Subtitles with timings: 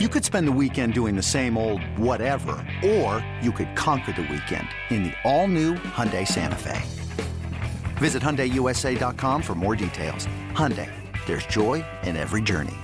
[0.00, 4.22] You could spend the weekend doing the same old whatever, or you could conquer the
[4.22, 6.82] weekend in the all-new Hyundai Santa Fe.
[7.98, 10.26] Visit HyundaiUSA.com for more details.
[10.50, 10.90] Hyundai,
[11.26, 12.74] there's joy in every journey.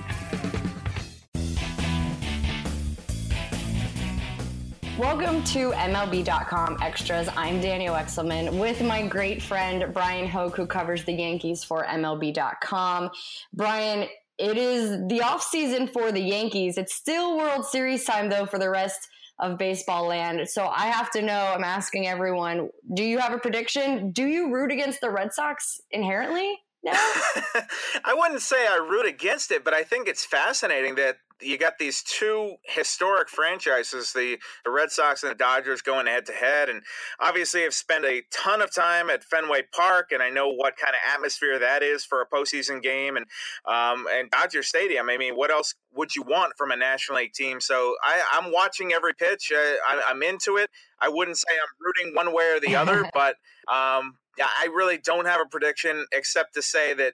[4.97, 7.27] Welcome to MLB.com Extras.
[7.35, 13.09] I'm Danielle Wexelman with my great friend Bryan Hoch, who covers the Yankees for MLB.com.
[13.51, 14.07] Bryan,
[14.41, 16.77] it is the off season for the Yankees.
[16.77, 19.07] It's still World Series time though for the rest
[19.39, 20.49] of baseball land.
[20.49, 24.11] So I have to know, I'm asking everyone, do you have a prediction?
[24.11, 26.59] Do you root against the Red Sox inherently?
[26.83, 26.91] No.
[26.95, 31.77] I wouldn't say I root against it, but I think it's fascinating that you got
[31.79, 36.69] these two historic franchises, the, the Red Sox and the Dodgers going head to head.
[36.69, 36.83] And
[37.19, 40.93] obviously, I've spent a ton of time at Fenway Park, and I know what kind
[40.93, 43.17] of atmosphere that is for a postseason game.
[43.17, 43.25] And
[43.65, 47.33] um, and Dodger Stadium, I mean, what else would you want from a National League
[47.33, 47.59] team?
[47.59, 49.51] So I, I'm watching every pitch.
[49.55, 50.69] I, I'm into it.
[50.99, 53.35] I wouldn't say I'm rooting one way or the other, but
[53.71, 57.13] um, I really don't have a prediction except to say that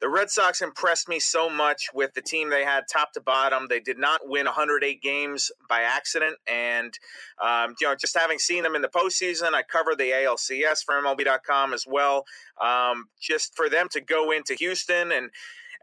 [0.00, 3.66] the Red Sox impressed me so much with the team they had top to bottom.
[3.68, 6.36] They did not win 108 games by accident.
[6.46, 6.96] And,
[7.42, 10.94] um, you know, just having seen them in the postseason, I cover the ALCS for
[11.02, 12.24] MLB.com as well.
[12.60, 15.30] Um, just for them to go into Houston and,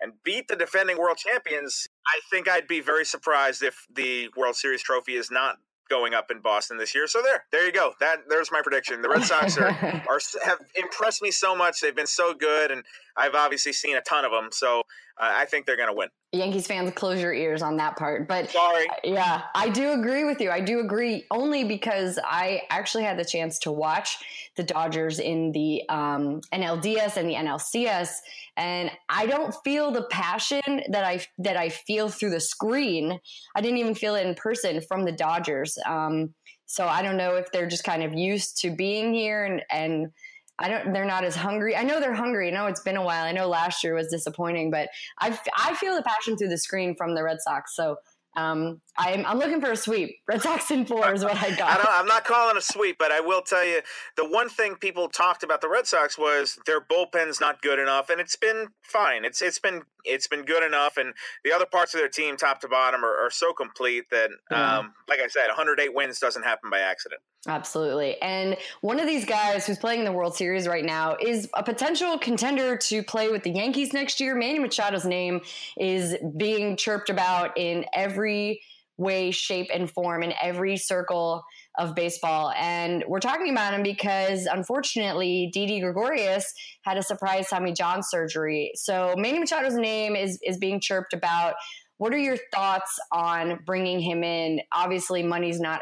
[0.02, 4.56] and beat the defending world champions, I think I'd be very surprised if the World
[4.56, 5.58] Series trophy is not
[5.89, 7.08] going up in Boston this year.
[7.08, 7.94] So there, there you go.
[8.00, 9.02] That there's my prediction.
[9.02, 9.69] The Red Sox are,
[10.09, 11.80] are have impressed me so much.
[11.81, 12.83] They've been so good, and
[13.16, 14.50] I've obviously seen a ton of them.
[14.52, 14.80] So
[15.19, 16.09] uh, I think they're going to win.
[16.36, 18.28] Yankees fans, close your ears on that part.
[18.28, 20.52] But sorry, yeah, I do agree with you.
[20.52, 24.17] I do agree only because I actually had the chance to watch
[24.56, 28.09] the Dodgers in the um, NLDS and the NLCS,
[28.58, 33.19] and I don't feel the passion that I that I feel through the screen.
[33.56, 35.78] I didn't even feel it in person from the Dodgers.
[35.86, 36.33] Um,
[36.66, 40.11] so I don't know if they're just kind of used to being here and and
[40.58, 40.94] I don't.
[40.94, 41.75] They're not as hungry.
[41.75, 42.47] I know they're hungry.
[42.47, 43.25] I know it's been a while.
[43.25, 46.96] I know last year was disappointing, but I I feel the passion through the screen
[46.96, 47.75] from the Red Sox.
[47.75, 47.97] So
[48.38, 50.18] um, I'm, I'm looking for a sweep.
[50.28, 51.85] Red Sox in four is what I got.
[51.88, 53.81] I am not calling a sweep, but I will tell you
[54.18, 58.09] the one thing people talked about the Red Sox was their bullpen's not good enough,
[58.09, 59.24] and it's been fine.
[59.24, 61.13] It's it's been it's been good enough, and
[61.44, 64.80] the other parts of their team, top to bottom, are, are so complete that, yeah.
[64.80, 67.22] um, like I said, 108 wins doesn't happen by accident.
[67.47, 68.19] Absolutely.
[68.22, 71.63] And one of these guys who's playing in the World Series right now is a
[71.63, 74.35] potential contender to play with the Yankees next year.
[74.35, 75.41] Manny Machado's name
[75.78, 78.61] is being chirped about in every
[78.97, 81.44] way, shape, and form, in every circle
[81.78, 82.51] of baseball.
[82.57, 86.51] And we're talking about him because unfortunately, Didi Gregorius
[86.81, 88.72] had a surprise Tommy John surgery.
[88.75, 91.56] So Manny Machado's name is, is being chirped about.
[91.97, 94.62] What are your thoughts on bringing him in?
[94.73, 95.79] Obviously, money's not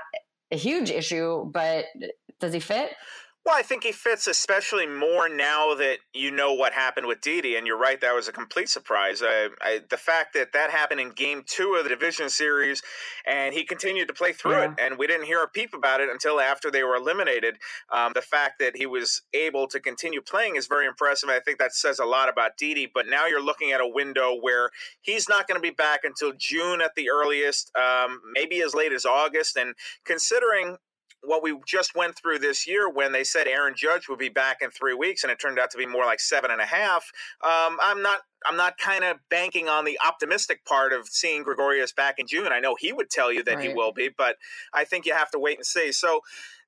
[0.54, 1.86] a huge issue, but
[2.40, 2.92] does he fit?
[3.46, 7.58] Well, I think he fits especially more now that you know what happened with Didi,
[7.58, 9.22] and you're right, that was a complete surprise.
[9.22, 12.82] I, I, the fact that that happened in Game Two of the division series,
[13.28, 14.72] and he continued to play through yeah.
[14.72, 17.58] it, and we didn't hear a peep about it until after they were eliminated.
[17.92, 21.28] Um, the fact that he was able to continue playing is very impressive.
[21.30, 22.90] I think that says a lot about Didi.
[22.94, 24.70] But now you're looking at a window where
[25.02, 28.94] he's not going to be back until June at the earliest, um, maybe as late
[28.94, 29.76] as August, and
[30.06, 30.78] considering
[31.24, 34.58] what we just went through this year when they said Aaron Judge would be back
[34.62, 37.12] in three weeks and it turned out to be more like seven and a half.
[37.44, 41.94] Um, I'm not I'm not kind of banking on the optimistic part of seeing Gregorius
[41.94, 42.50] back in June.
[42.52, 43.70] I know he would tell you that right.
[43.70, 44.36] he will be, but
[44.74, 45.94] I think you have to wait and see.
[45.94, 46.22] So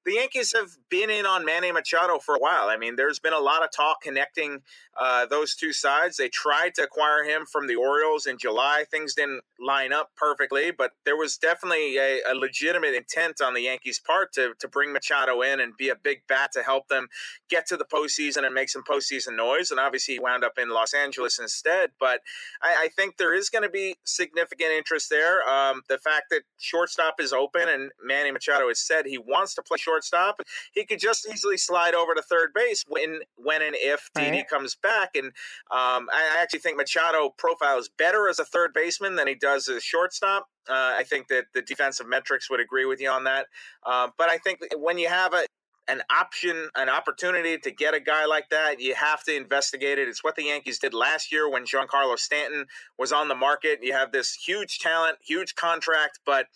[0.05, 2.69] the Yankees have been in on Manny Machado for a while.
[2.69, 4.61] I mean, there's been a lot of talk connecting
[4.99, 6.17] uh, those two sides.
[6.17, 8.85] They tried to acquire him from the Orioles in July.
[8.89, 13.61] Things didn't line up perfectly, but there was definitely a, a legitimate intent on the
[13.61, 17.07] Yankees' part to, to bring Machado in and be a big bat to help them
[17.49, 19.71] get to the postseason and make some postseason noise.
[19.71, 21.91] And obviously, he wound up in Los Angeles instead.
[21.99, 22.21] But
[22.61, 25.47] I, I think there is going to be significant interest there.
[25.49, 29.61] Um, the fact that shortstop is open and Manny Machado has said he wants to
[29.61, 30.41] play short shortstop.
[30.73, 34.31] He could just easily slide over to third base when when and if right.
[34.31, 35.15] Didi comes back.
[35.15, 35.27] And
[35.71, 39.77] um, I actually think Machado profiles better as a third baseman than he does as
[39.77, 40.47] a shortstop.
[40.69, 43.47] Uh, I think that the defensive metrics would agree with you on that.
[43.85, 45.45] Uh, but I think when you have a
[45.87, 50.07] an option, an opportunity to get a guy like that, you have to investigate it.
[50.07, 52.65] It's what the Yankees did last year when Giancarlo Stanton
[52.97, 53.81] was on the market.
[53.83, 56.47] You have this huge talent, huge contract, but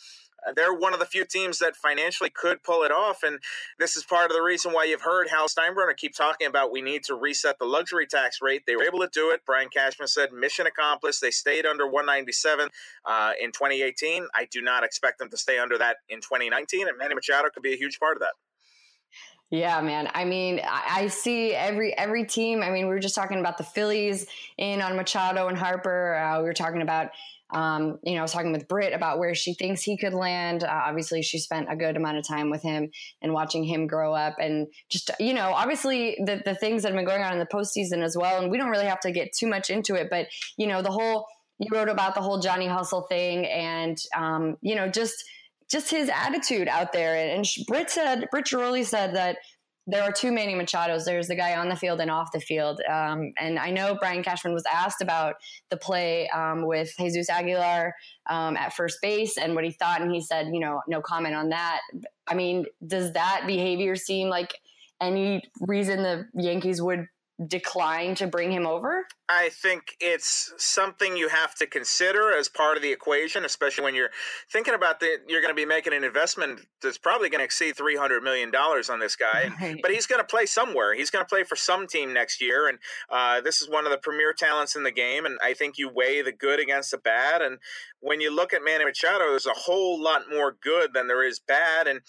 [0.56, 3.24] they're one of the few teams that financially could pull it off.
[3.24, 3.40] And
[3.78, 6.82] this is part of the reason why you've heard Hal Steinbrenner keep talking about we
[6.82, 8.64] need to reset the luxury tax rate.
[8.66, 9.42] They were able to do it.
[9.46, 11.22] Brian Cashman said mission accomplished.
[11.22, 12.70] They stayed under 197
[13.06, 14.28] uh, in 2018.
[14.34, 16.88] I do not expect them to stay under that in 2019.
[16.88, 18.34] And Manny Machado could be a huge part of that.
[19.52, 20.10] Yeah, man.
[20.14, 22.62] I mean, I, see every every team.
[22.62, 24.28] I mean, we were just talking about the Phillies
[24.60, 26.16] in on Machado and Harper.
[26.16, 27.10] Uh, we were talking about,
[27.52, 30.64] um, you know, I was talking with Britt about where she thinks he could land.
[30.64, 32.92] Uh, obviously, she spent a good amount of time with him
[33.22, 36.98] and watching him grow up, and just you know, obviously the the things that have
[36.98, 38.42] been going on in the postseason as well.
[38.42, 40.92] And we don't really have to get too much into it, but you know, the
[40.92, 41.26] whole
[41.60, 45.24] you wrote about the whole Johnny Hustle thing, and um, you know, just
[45.70, 47.16] just his attitude out there.
[47.16, 49.38] And Britt said, Britt Ghiroli said that
[49.90, 51.06] there are two Manny Machados.
[51.06, 52.82] There's the guy on the field and off the field.
[52.90, 55.36] Um, and I know Brian Cashman was asked about
[55.70, 57.96] the play um, with Jesus Aguilar
[58.30, 61.36] um, at first base and what he thought, and he said, you know, no comment
[61.36, 61.82] on that.
[62.28, 64.54] I mean, does that behavior seem like
[65.02, 67.08] any reason the Yankees would
[67.48, 69.06] decline to bring him over?
[69.32, 73.94] I think it's something you have to consider as part of the equation, especially when
[73.94, 74.10] you're
[74.52, 77.78] thinking about that you're going to be making an investment that's probably going to exceed
[77.78, 79.50] three hundred million dollars on this guy.
[79.60, 79.80] Right.
[79.82, 80.94] But he's going to play somewhere.
[80.94, 82.78] He's going to play for some team next year, and
[83.10, 85.26] uh, this is one of the premier talents in the game.
[85.26, 87.42] And I think you weigh the good against the bad.
[87.42, 87.58] And
[88.00, 91.40] when you look at Manny Machado, there's a whole lot more good than there is
[91.40, 91.88] bad.
[91.88, 92.02] And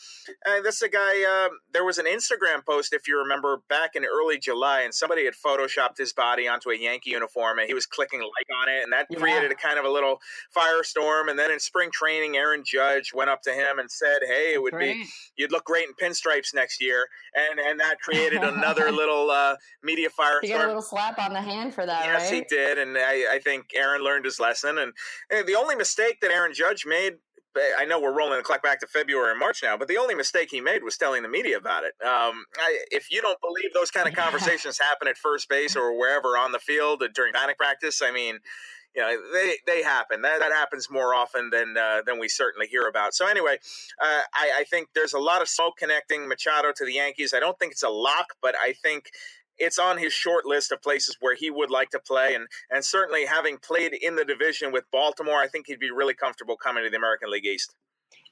[0.47, 1.25] uh, this is a guy.
[1.25, 5.20] Uh, there was an Instagram post, if you remember, back in early July, and somebody
[5.25, 8.83] had photoshopped his body onto a Yankee uniform and he was clicking like on it
[8.83, 9.19] and that yeah.
[9.19, 10.21] created a kind of a little
[10.57, 14.53] firestorm and then in spring training Aaron Judge went up to him and said hey
[14.55, 14.95] it would great.
[14.95, 15.07] be
[15.37, 20.09] you'd look great in pinstripes next year and and that created another little uh, media
[20.09, 22.35] firestorm he got a little slap on the hand for that yes right?
[22.35, 24.93] he did and I, I think Aaron learned his lesson and,
[25.31, 27.15] and the only mistake that Aaron Judge made
[27.57, 30.15] I know we're rolling the clock back to February and March now, but the only
[30.15, 31.95] mistake he made was telling the media about it.
[32.05, 35.99] Um, I, if you don't believe those kind of conversations happen at first base or
[35.99, 38.39] wherever on the field during panic practice, I mean,
[38.95, 40.23] you know, they, they happen.
[40.23, 43.15] That, that happens more often than uh, than we certainly hear about.
[43.15, 43.59] So anyway,
[44.03, 47.33] uh, I, I think there's a lot of smoke connecting Machado to the Yankees.
[47.33, 49.11] I don't think it's a lock, but I think
[49.61, 52.35] it's on his short list of places where he would like to play.
[52.35, 56.15] And, and certainly having played in the division with Baltimore, I think he'd be really
[56.15, 57.75] comfortable coming to the American League East.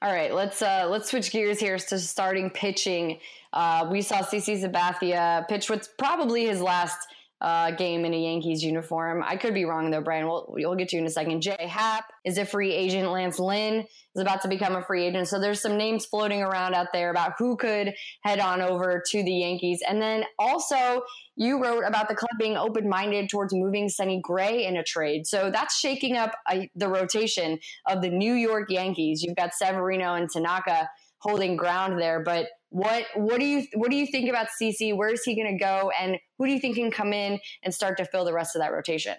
[0.01, 3.19] All right, let's uh, let's switch gears here to starting pitching.
[3.51, 7.05] Uh, we saw CC Sabathia pitch what's probably his last
[7.41, 9.23] uh, game in a Yankees uniform.
[9.25, 10.27] I could be wrong though, Brian.
[10.27, 11.41] We'll, we'll get to you in a second.
[11.41, 13.09] Jay Happ is a free agent.
[13.09, 15.27] Lance Lynn is about to become a free agent.
[15.27, 17.93] So there's some names floating around out there about who could
[18.23, 19.81] head on over to the Yankees.
[19.87, 21.03] And then also,
[21.37, 25.25] you wrote about the club being open minded towards moving Sonny Gray in a trade.
[25.25, 29.23] So that's shaking up uh, the rotation of the New York Yankees.
[29.23, 33.97] You've got Severino and Tanaka holding ground there, but what what do you what do
[33.97, 34.95] you think about CC?
[34.95, 37.73] Where is he going to go, and who do you think can come in and
[37.73, 39.15] start to fill the rest of that rotation?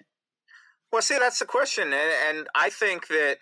[0.93, 3.39] Well, see, that's the question, and, and I think that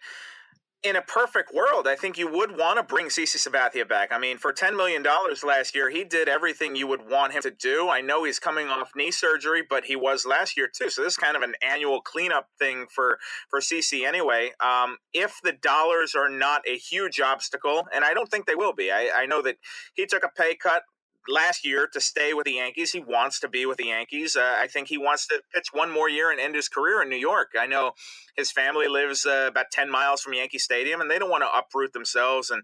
[0.85, 4.13] in a perfect world, I think you would want to bring CC Sabathia back.
[4.13, 5.05] I mean, for $10 million
[5.45, 7.89] last year, he did everything you would want him to do.
[7.89, 10.89] I know he's coming off knee surgery, but he was last year too.
[10.89, 13.19] So this is kind of an annual cleanup thing for,
[13.51, 14.53] for CC anyway.
[14.61, 18.75] Um, if the dollars are not a huge obstacle, and I don't think they will
[18.75, 19.57] be, I, I know that
[19.95, 20.85] he took a pay cut
[21.29, 22.93] last year to stay with the Yankees.
[22.93, 24.37] He wants to be with the Yankees.
[24.37, 27.09] Uh, I think he wants to pitch one more year and end his career in
[27.09, 27.49] New York.
[27.59, 27.93] I know
[28.39, 31.59] his family lives uh, about 10 miles from Yankee Stadium, and they don't want to
[31.59, 32.63] uproot themselves and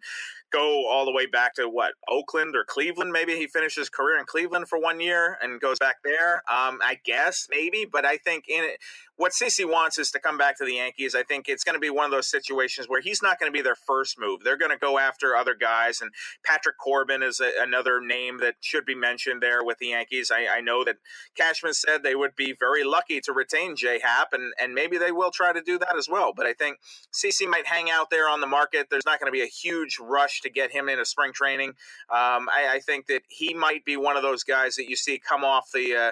[0.53, 3.11] go all the way back to what Oakland or Cleveland.
[3.11, 6.37] Maybe he finishes his career in Cleveland for one year and goes back there.
[6.49, 8.79] Um, I guess maybe, but I think in it,
[9.17, 11.15] what CC wants is to come back to the Yankees.
[11.15, 13.57] I think it's going to be one of those situations where he's not going to
[13.57, 14.43] be their first move.
[14.43, 16.11] They're going to go after other guys, and
[16.45, 20.31] Patrick Corbin is a, another name that should be mentioned there with the Yankees.
[20.33, 20.97] I, I, know that
[21.37, 25.13] Cashman said they would be very lucky to retain J Happ, and and maybe they
[25.13, 26.33] will try to do that as well.
[26.35, 26.79] But I think
[27.13, 28.89] CC might hang out there on the market.
[28.91, 31.71] There's not going to be a huge rush to get him into spring training.
[32.11, 35.19] Um, I, I, think that he might be one of those guys that you see
[35.19, 35.97] come off the.
[35.97, 36.11] Uh,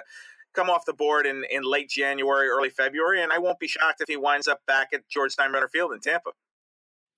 [0.53, 4.01] come off the board in, in late January, early February, and I won't be shocked
[4.01, 6.29] if he winds up back at George Steinbrenner Field in Tampa.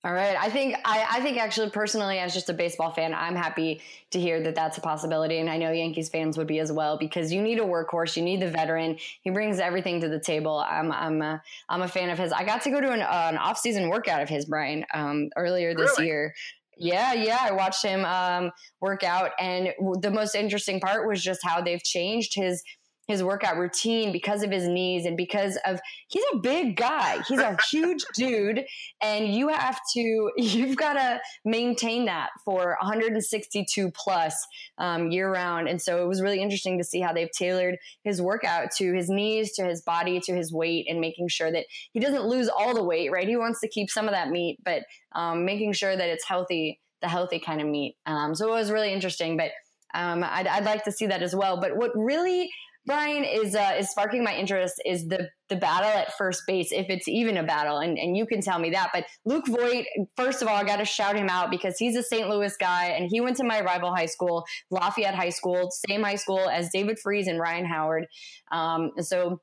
[0.05, 0.37] All right.
[0.39, 3.81] I think I, I, think actually personally, as just a baseball fan, I'm happy
[4.11, 6.95] to hear that that's a possibility, and I know Yankees fans would be as well
[6.95, 8.99] because you need a workhorse, you need the veteran.
[9.23, 10.59] He brings everything to the table.
[10.59, 12.31] I'm I'm a, I'm a fan of his.
[12.31, 15.29] I got to go to an, uh, an off season workout of his, Brian, um,
[15.35, 16.05] earlier this really?
[16.05, 16.35] year.
[16.77, 21.39] Yeah, yeah, I watched him um, work out, and the most interesting part was just
[21.43, 22.61] how they've changed his
[23.07, 27.21] his workout routine because of his knees and because of he's a big guy.
[27.27, 28.65] He's a huge dude
[29.01, 34.45] and you have to you've got to maintain that for 162 plus
[34.77, 35.67] um, year round.
[35.67, 39.09] And so it was really interesting to see how they've tailored his workout to his
[39.09, 42.73] knees, to his body, to his weight, and making sure that he doesn't lose all
[42.73, 43.11] the weight.
[43.11, 44.83] Right, he wants to keep some of that meat, but
[45.13, 47.95] um, making sure that it's healthy, the healthy kind of meat.
[48.05, 49.51] Um, so it was really interesting, but.
[49.93, 51.61] Um, I'd, I'd like to see that as well.
[51.61, 52.49] But what really
[52.85, 56.87] Brian is uh, is sparking my interest is the the battle at first base, if
[56.89, 58.89] it's even a battle, and, and you can tell me that.
[58.93, 59.85] But Luke Voit,
[60.17, 62.27] first of all, I got to shout him out because he's a St.
[62.27, 66.15] Louis guy, and he went to my rival high school, Lafayette High School, same high
[66.15, 68.07] school as David Freese and Ryan Howard.
[68.51, 69.39] Um, so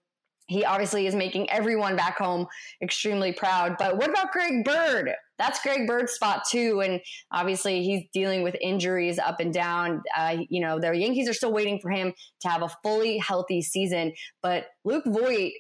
[0.53, 2.47] he obviously is making everyone back home
[2.83, 3.77] extremely proud.
[3.79, 5.11] But what about Greg Bird?
[5.39, 7.01] That's Greg Bird's spot too, and
[7.33, 10.03] obviously he's dealing with injuries up and down.
[10.17, 13.63] Uh, you know, the Yankees are still waiting for him to have a fully healthy
[13.63, 14.13] season.
[14.43, 15.53] But Luke Voit,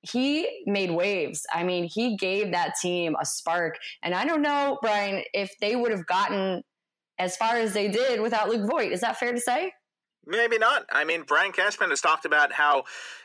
[0.00, 1.44] he made waves.
[1.52, 3.76] I mean, he gave that team a spark.
[4.02, 6.62] And I don't know, Brian, if they would have gotten
[7.18, 8.92] as far as they did without Luke Voit.
[8.92, 9.72] Is that fair to say?
[10.26, 10.86] Maybe not.
[10.90, 12.82] I mean, Brian Cashman has talked about how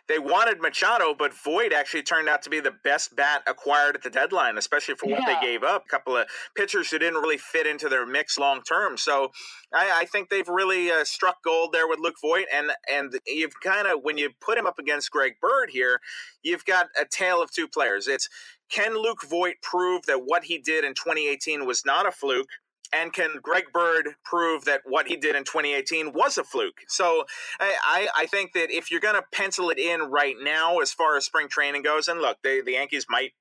[0.07, 4.03] they wanted Machado, but Voit actually turned out to be the best bat acquired at
[4.03, 5.39] the deadline, especially for what yeah.
[5.39, 5.85] they gave up.
[5.85, 8.97] A couple of pitchers who didn't really fit into their mix long term.
[8.97, 9.31] So
[9.73, 13.59] I, I, think they've really uh, struck gold there with Luke Voit, and and you've
[13.63, 16.01] kind of when you put him up against Greg Bird here,
[16.43, 18.07] you've got a tale of two players.
[18.07, 18.29] It's
[18.71, 22.47] can Luke Voit prove that what he did in 2018 was not a fluke?
[22.93, 26.81] And can Greg Bird prove that what he did in 2018 was a fluke?
[26.87, 27.25] So
[27.59, 31.15] I, I think that if you're going to pencil it in right now as far
[31.15, 33.31] as spring training goes, and look, they, the Yankees might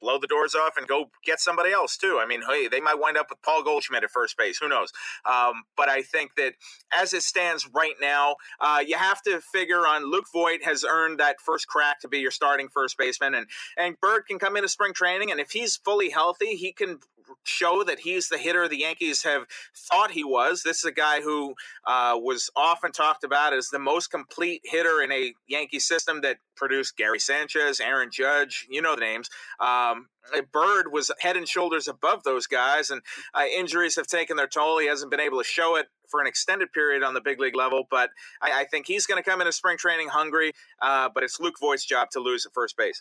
[0.00, 2.18] blow the doors off and go get somebody else too.
[2.20, 4.58] I mean, hey, they might wind up with Paul Goldschmidt at first base.
[4.58, 4.92] Who knows?
[5.24, 6.54] Um, but I think that
[6.96, 11.20] as it stands right now, uh, you have to figure on Luke Voit has earned
[11.20, 14.68] that first crack to be your starting first baseman, and and Bird can come into
[14.68, 16.98] spring training, and if he's fully healthy, he can
[17.44, 19.44] show that he's the hitter the Yankees have
[19.76, 20.62] thought he was.
[20.62, 21.54] This is a guy who
[21.86, 26.38] uh, was often talked about as the most complete hitter in a Yankee system that
[26.56, 29.30] produced Gary Sanchez, Aaron Judge, you know the names.
[29.58, 30.08] Um,
[30.52, 33.00] Bird was head and shoulders above those guys, and
[33.34, 34.78] uh, injuries have taken their toll.
[34.78, 37.56] He hasn't been able to show it for an extended period on the big league
[37.56, 38.10] level, but
[38.42, 40.52] I, I think he's going to come into spring training hungry.
[40.80, 43.00] Uh, but it's Luke Voit's job to lose at first base.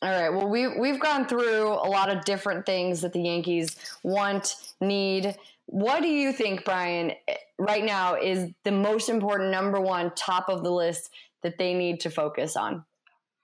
[0.00, 0.28] All right.
[0.28, 5.36] Well, we we've gone through a lot of different things that the Yankees want, need.
[5.66, 7.12] What do you think, Brian,
[7.58, 11.10] right now is the most important number one top of the list
[11.42, 12.84] that they need to focus on?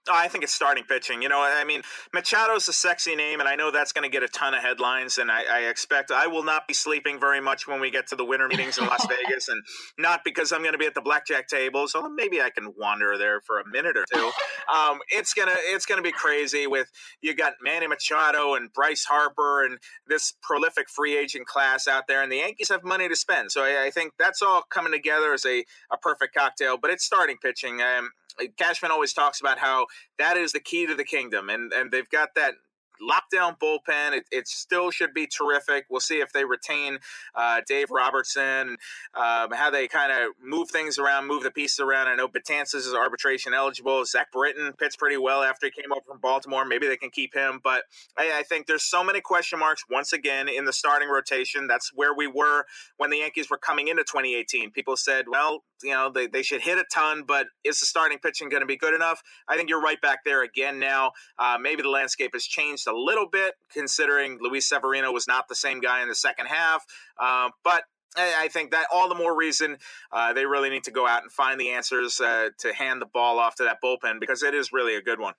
[0.07, 1.21] Oh, I think it's starting pitching.
[1.21, 1.81] You know, I mean,
[2.13, 5.17] Machado's a sexy name, and I know that's going to get a ton of headlines.
[5.17, 8.15] And I, I, expect I will not be sleeping very much when we get to
[8.15, 9.63] the winter meetings in Las Vegas, and
[9.97, 11.87] not because I'm going to be at the blackjack table.
[11.87, 14.31] So maybe I can wander there for a minute or two.
[14.73, 16.67] Um, it's gonna it's gonna be crazy.
[16.67, 16.87] With
[17.21, 22.21] you got Manny Machado and Bryce Harper and this prolific free agent class out there,
[22.21, 23.51] and the Yankees have money to spend.
[23.51, 26.77] So I, I think that's all coming together as a, a perfect cocktail.
[26.77, 27.81] But it's starting pitching.
[27.81, 28.11] Um,
[28.57, 29.87] Cashman always talks about how
[30.19, 32.55] that is the key to the kingdom, and and they've got that
[33.01, 34.13] lockdown bullpen.
[34.13, 35.85] It, it, still should be terrific.
[35.89, 36.99] We'll see if they retain
[37.33, 38.77] uh, Dave Robertson,
[39.13, 42.07] um, how they kind of move things around, move the pieces around.
[42.07, 44.05] I know Betances is arbitration eligible.
[44.05, 46.65] Zach Britton pitched pretty well after he came over from Baltimore.
[46.65, 47.83] Maybe they can keep him, but
[48.17, 51.67] I, I think there's so many question marks once again in the starting rotation.
[51.67, 52.65] That's where we were
[52.97, 54.71] when the Yankees were coming into 2018.
[54.71, 58.17] People said, well, you know, they, they should hit a ton, but is the starting
[58.19, 59.21] pitching going to be good enough?
[59.47, 61.11] I think you're right back there again now.
[61.37, 65.55] Uh, maybe the landscape has changed a little bit, considering Luis Severino was not the
[65.55, 66.85] same guy in the second half.
[67.19, 67.83] Uh, but
[68.17, 69.77] I think that all the more reason
[70.11, 73.05] uh, they really need to go out and find the answers uh, to hand the
[73.05, 75.33] ball off to that bullpen because it is really a good one.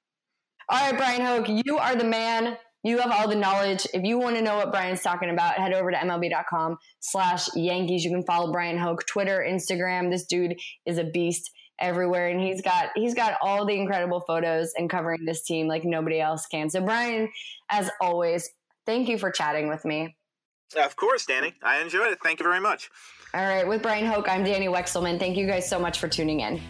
[0.68, 2.58] All right, Bryan Hoch, you are the man.
[2.82, 3.86] You have all the knowledge.
[3.94, 8.04] If you want to know what Brian's talking about, head over to MLB.com slash Yankees.
[8.04, 10.10] You can follow Bryan Hoch, Twitter, Instagram.
[10.10, 14.72] This dude is a beast everywhere and he's got he's got all the incredible photos
[14.78, 16.70] and covering this team like nobody else can.
[16.70, 17.30] So Brian,
[17.68, 18.48] as always,
[18.86, 20.16] thank you for chatting with me.
[20.76, 21.54] Of course, Danny.
[21.62, 22.18] I enjoyed it.
[22.22, 22.90] Thank you very much.
[23.34, 25.18] All right, with Bryan Hoch, I'm Danny Wexelman.
[25.18, 26.60] Thank you guys so much for tuning in.